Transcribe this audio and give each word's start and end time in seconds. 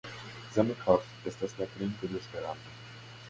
Zamenhof 0.55 1.11
estas 1.31 1.53
la 1.59 1.67
kreinto 1.75 2.09
de 2.15 2.19
Esperanto. 2.23 2.73